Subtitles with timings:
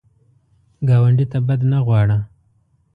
[0.87, 2.17] ګاونډي ته بد نه غواړه